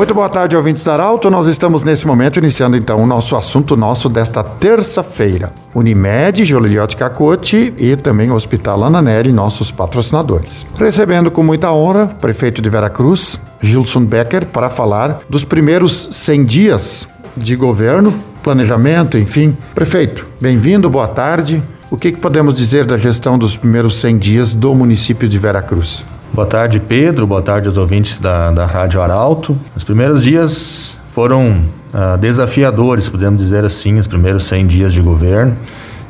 [0.00, 1.28] Muito boa tarde, ouvintes da Arauto.
[1.28, 5.52] Nós estamos nesse momento iniciando então o nosso assunto nosso desta terça-feira.
[5.74, 10.64] Unimed, Joliliote Cacote e também o Hospital Ana Nery, nossos patrocinadores.
[10.78, 16.44] Recebendo com muita honra o prefeito de Veracruz, Gilson Becker, para falar dos primeiros 100
[16.46, 19.54] dias de governo, planejamento, enfim.
[19.74, 21.62] Prefeito, bem-vindo, boa tarde.
[21.90, 26.02] O que, que podemos dizer da gestão dos primeiros 100 dias do município de Veracruz?
[26.32, 27.26] Boa tarde, Pedro.
[27.26, 29.58] Boa tarde aos ouvintes da, da Rádio Arauto.
[29.74, 35.56] Os primeiros dias foram uh, desafiadores, podemos dizer assim, os primeiros 100 dias de governo,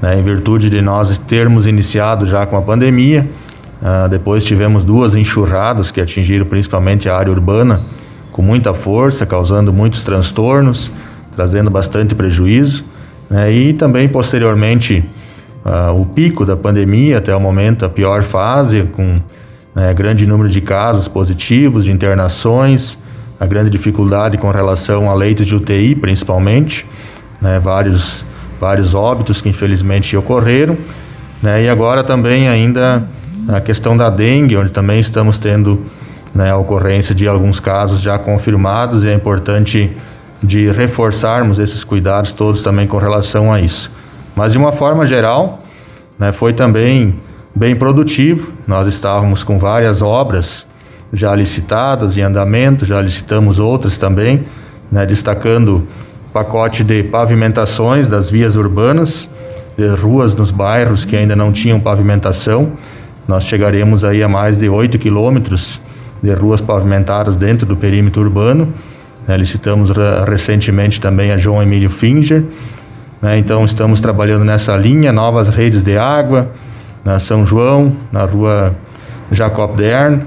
[0.00, 3.28] né, em virtude de nós termos iniciado já com a pandemia.
[3.82, 7.80] Uh, depois tivemos duas enxurradas que atingiram principalmente a área urbana
[8.30, 10.92] com muita força, causando muitos transtornos,
[11.34, 12.84] trazendo bastante prejuízo.
[13.28, 15.04] Né, e também, posteriormente,
[15.66, 19.20] uh, o pico da pandemia, até o momento, a pior fase, com
[19.74, 22.96] né, grande número de casos positivos, de internações,
[23.38, 26.86] a grande dificuldade com relação a leitos de UTI, principalmente,
[27.40, 28.24] né, vários,
[28.60, 30.76] vários óbitos que infelizmente ocorreram,
[31.42, 33.06] né, e agora também ainda
[33.48, 35.82] a questão da dengue, onde também estamos tendo
[36.34, 39.90] né, a ocorrência de alguns casos já confirmados, e é importante
[40.42, 43.90] de reforçarmos esses cuidados todos também com relação a isso.
[44.36, 45.60] Mas de uma forma geral,
[46.18, 47.14] né, foi também
[47.54, 48.52] bem produtivo.
[48.66, 50.66] Nós estávamos com várias obras
[51.12, 54.44] já licitadas em andamento, já licitamos outras também,
[54.90, 55.86] né, destacando
[56.32, 59.30] pacote de pavimentações das vias urbanas,
[59.78, 62.72] de ruas nos bairros que ainda não tinham pavimentação.
[63.28, 65.80] Nós chegaremos aí a mais de 8 quilômetros
[66.20, 68.68] de ruas pavimentadas dentro do perímetro urbano.
[69.28, 69.90] Né, licitamos
[70.26, 72.42] recentemente também a João Emílio Finger.
[73.22, 76.50] Né, então estamos trabalhando nessa linha, novas redes de água,
[77.04, 78.74] na São João, na rua
[79.30, 80.22] Jacob Dern.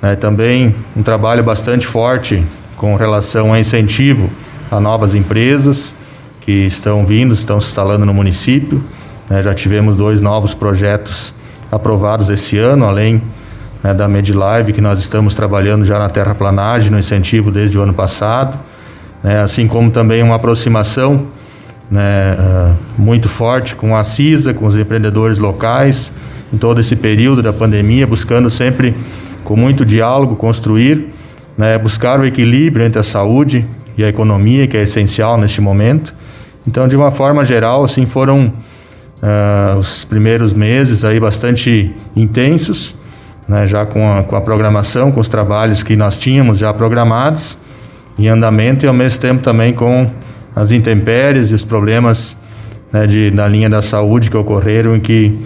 [0.00, 2.44] Né, também um trabalho bastante forte
[2.76, 4.30] com relação a incentivo
[4.70, 5.94] a novas empresas
[6.40, 8.82] que estão vindo, estão se instalando no município.
[9.28, 11.32] Né, já tivemos dois novos projetos
[11.70, 13.22] aprovados esse ano, além
[13.82, 17.94] né, da MedLive, que nós estamos trabalhando já na terraplanagem, no incentivo desde o ano
[17.94, 18.58] passado.
[19.22, 21.26] Né, assim como também uma aproximação
[21.90, 26.10] né, uh, muito forte com a CISA, com os empreendedores locais,
[26.52, 28.94] em todo esse período da pandemia, buscando sempre,
[29.44, 31.06] com muito diálogo, construir,
[31.56, 33.64] né, buscar o equilíbrio entre a saúde
[33.96, 36.14] e a economia, que é essencial neste momento.
[36.66, 38.52] Então, de uma forma geral, assim, foram
[39.22, 42.94] uh, os primeiros meses aí bastante intensos,
[43.46, 47.58] né, já com a, com a programação, com os trabalhos que nós tínhamos já programados
[48.18, 50.10] em andamento e ao mesmo tempo também com
[50.54, 52.36] as intempéries e os problemas
[52.92, 55.38] né, de, na linha da saúde que ocorreram e que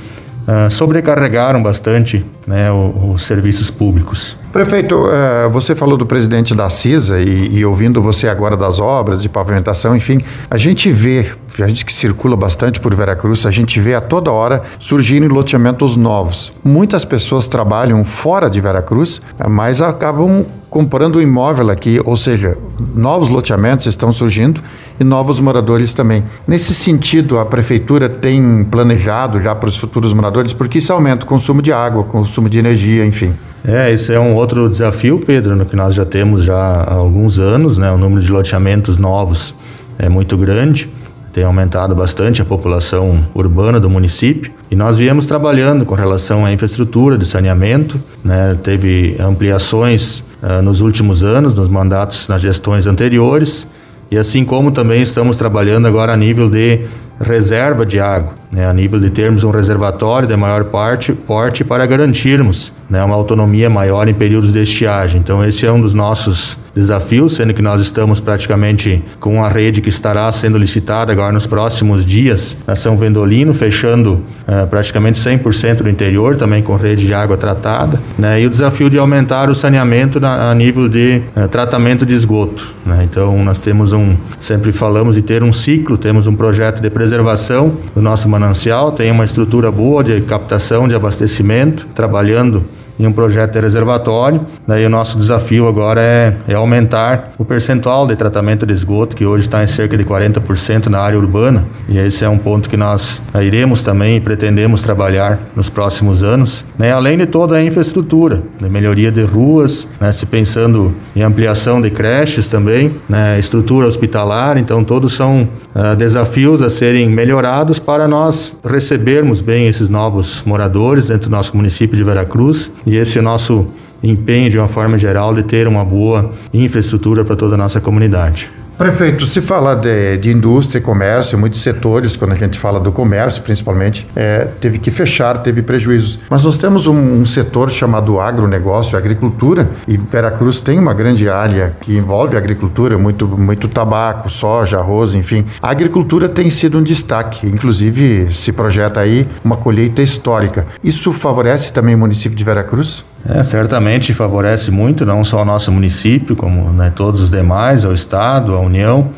[0.47, 4.37] uh, sobrecarregaram bastante né, os, os serviços públicos.
[4.53, 9.23] Prefeito, uh, você falou do presidente da CISA e, e, ouvindo você agora das obras
[9.23, 11.33] de pavimentação, enfim, a gente vê,
[11.63, 15.97] a gente que circula bastante por Veracruz, a gente vê a toda hora surgindo loteamentos
[15.97, 16.53] novos.
[16.63, 22.57] Muitas pessoas trabalham fora de Veracruz, mas acabam comprando imóvel aqui, ou seja,
[22.95, 24.63] novos loteamentos estão surgindo
[25.01, 26.23] e novos moradores também.
[26.47, 31.29] Nesse sentido, a prefeitura tem planejado já para os futuros moradores, porque isso aumenta o
[31.29, 33.35] consumo de água, consumo de energia, enfim.
[33.67, 37.39] É, esse é um outro desafio, Pedro, no que nós já temos já há alguns
[37.39, 37.91] anos, né?
[37.91, 39.55] O número de loteamentos novos
[39.99, 40.89] é muito grande
[41.39, 46.53] tem aumentado bastante a população urbana do município e nós viemos trabalhando com relação à
[46.53, 48.59] infraestrutura de saneamento, né?
[48.61, 53.69] teve ampliações uh, nos últimos anos, nos mandatos nas gestões anteriores
[54.11, 56.81] e assim como também estamos trabalhando agora a nível de
[57.21, 61.87] reserva de água, né, a nível de termos um reservatório de maior parte, porte para
[61.87, 65.21] garantirmos né, uma autonomia maior em períodos de estiagem.
[65.21, 69.81] Então esse é um dos nossos desafios, sendo que nós estamos praticamente com a rede
[69.81, 74.15] que estará sendo licitada agora nos próximos dias na São Vendolino, fechando
[74.47, 78.89] uh, praticamente 100% do interior, também com rede de água tratada, né, e o desafio
[78.89, 82.73] de aumentar o saneamento na, a nível de uh, tratamento de esgoto.
[82.87, 83.07] Né.
[83.11, 87.73] Então nós temos um, sempre falamos de ter um ciclo, temos um projeto de preservação
[87.95, 92.65] do nosso manancial, tem uma estrutura boa de captação de abastecimento, trabalhando
[92.99, 94.41] em um projeto de reservatório.
[94.67, 99.25] Daí o nosso desafio agora é, é aumentar o percentual de tratamento de esgoto, que
[99.25, 101.65] hoje está em cerca de 40% na área urbana.
[101.89, 106.65] E esse é um ponto que nós iremos também e pretendemos trabalhar nos próximos anos,
[106.79, 106.93] né?
[106.93, 110.11] além de toda a infraestrutura, de melhoria de ruas, né?
[110.13, 113.39] se pensando em ampliação de creches também, né?
[113.39, 114.57] estrutura hospitalar.
[114.59, 121.09] Então, todos são uh, desafios a serem melhorados para nós recebermos bem esses novos moradores
[121.09, 123.67] dentro do nosso município de Veracruz e esse nosso
[124.03, 128.51] empenho de uma forma geral de ter uma boa infraestrutura para toda a nossa comunidade.
[128.79, 132.93] Prefeito, se fala de, de, indústria e comércio, muitos setores, quando a gente fala do
[132.93, 136.21] comércio principalmente, é, teve que fechar, teve prejuízos.
[136.31, 141.75] Mas nós temos um, um, setor chamado agronegócio, agricultura, e Veracruz tem uma grande área
[141.81, 145.45] que envolve agricultura, muito, muito tabaco, soja, arroz, enfim.
[145.61, 150.69] A agricultura tem sido um destaque, inclusive se projeta aí uma colheita histórica.
[150.85, 153.05] Isso favorece também o município de Veracruz?
[153.27, 157.93] É, certamente favorece muito, não só o nosso município, como né, todos os demais, ao
[157.93, 159.09] Estado, à União.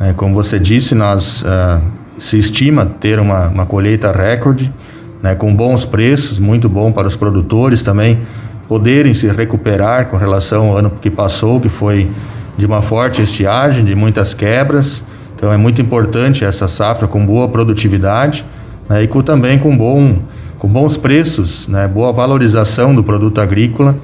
[0.00, 1.80] É, como você disse, nós uh,
[2.18, 4.72] se estima ter uma, uma colheita recorde,
[5.22, 8.18] né, com bons preços, muito bom para os produtores também
[8.68, 12.08] poderem se recuperar com relação ao ano que passou, que foi
[12.56, 15.02] de uma forte estiagem, de muitas quebras.
[15.34, 18.44] Então é muito importante essa safra com boa produtividade
[18.88, 20.18] né, e com, também com bom
[20.58, 23.96] com bons preços, né, boa valorização do produto agrícola,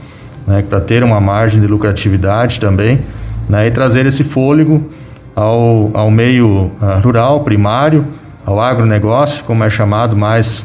[0.46, 3.00] né, para ter uma margem de lucratividade também,
[3.48, 4.88] né, e trazer esse fôlego
[5.34, 8.06] ao, ao meio uh, rural, primário,
[8.46, 10.64] ao agronegócio, como é chamado mais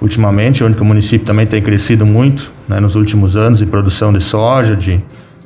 [0.00, 4.20] ultimamente, onde o município também tem crescido muito né, nos últimos anos em produção de
[4.20, 5.00] soja, de,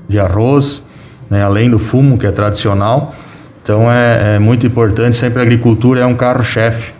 [0.08, 0.82] de arroz,
[1.28, 3.14] né, além do fumo que é tradicional.
[3.62, 6.93] Então é, é muito importante, sempre a agricultura é um carro-chefe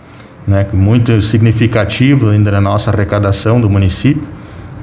[0.47, 4.23] né, muito significativo ainda na nossa arrecadação do município,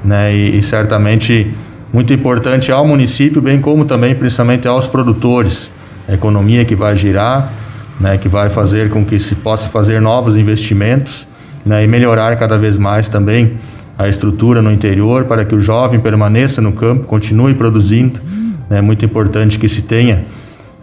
[0.04, 1.52] né, e, e, certamente
[1.92, 5.70] muito importante ao município, bem como também principalmente aos produtores,
[6.08, 7.52] a economia que vai girar,
[8.00, 11.26] né, que vai fazer com que se possa fazer novos investimentos,
[11.64, 13.52] né, e melhorar cada vez mais também
[13.96, 18.20] a estrutura no interior para que o jovem permaneça no campo, continue produzindo.
[18.68, 20.24] É muito importante que se tenha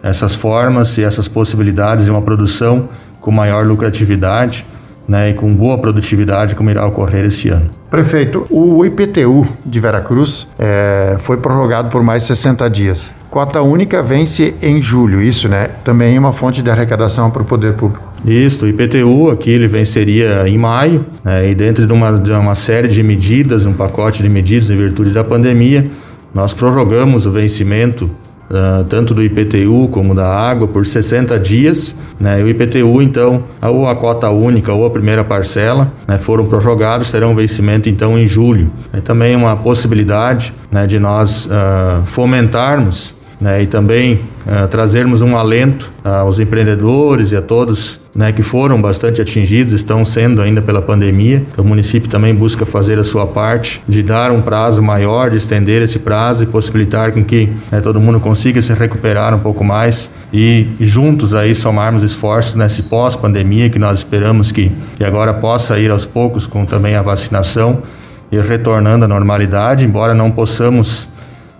[0.02, 2.88] essas formas e essas possibilidades de uma produção
[3.20, 4.64] com maior lucratividade
[5.10, 7.68] né, e com boa produtividade, como irá ocorrer esse ano.
[7.90, 13.10] Prefeito, o IPTU de Veracruz é, foi prorrogado por mais 60 dias.
[13.28, 15.70] Cota única vence em julho, isso, né?
[15.82, 18.08] Também é uma fonte de arrecadação para o poder público.
[18.24, 22.54] Isso, o IPTU aqui ele venceria em maio, né, e dentro de uma, de uma
[22.54, 25.90] série de medidas, um pacote de medidas em virtude da pandemia,
[26.32, 28.08] nós prorrogamos o vencimento
[28.50, 31.94] uh, tanto do IPTU como da água, por 60 dias.
[32.18, 32.40] Né?
[32.40, 37.10] E o IPTU, então, ou a cota única ou a primeira parcela, né, foram prorrogados,
[37.10, 38.70] terão vencimento, então, em julho.
[38.92, 45.36] É também uma possibilidade né, de nós uh, fomentarmos né, e também uh, trazermos um
[45.36, 50.82] alento aos empreendedores e a todos né, que foram bastante atingidos, estão sendo ainda pela
[50.82, 51.42] pandemia.
[51.50, 55.36] Então, o município também busca fazer a sua parte de dar um prazo maior, de
[55.36, 59.64] estender esse prazo e possibilitar com que né, todo mundo consiga se recuperar um pouco
[59.64, 65.32] mais e, e juntos aí somarmos esforços nesse pós-pandemia que nós esperamos que, que agora
[65.32, 67.82] possa ir aos poucos com também a vacinação
[68.30, 71.08] e retornando à normalidade, embora não possamos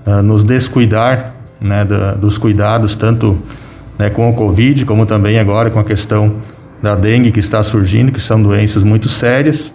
[0.07, 3.39] uh, nos descuidar né, da, dos cuidados, tanto
[3.99, 6.33] né, com o Covid, como também agora com a questão
[6.83, 9.73] da dengue que está surgindo, que são doenças muito sérias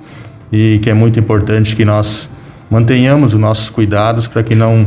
[0.52, 2.30] e que é muito importante que nós
[2.70, 4.86] mantenhamos os nossos cuidados para que não,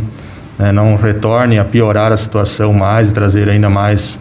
[0.59, 4.19] né, não retorne a piorar a situação mais e trazer ainda mais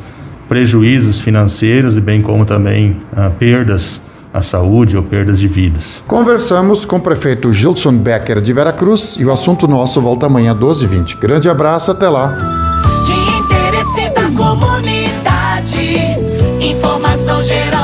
[0.48, 4.00] prejuízos financeiros e bem como também ah, perdas
[4.34, 6.02] à saúde ou perdas de vidas.
[6.08, 11.18] Conversamos com o prefeito Gilson Becker de Veracruz e o assunto nosso volta amanhã 12h20.
[11.20, 12.57] Grande abraço, até lá
[14.36, 15.78] comunidade.
[16.62, 17.77] Informação gerando